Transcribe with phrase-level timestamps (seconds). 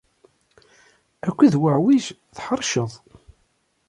[1.27, 2.05] Akked wuɛwij,
[2.35, 2.91] tḥeṛceḍ.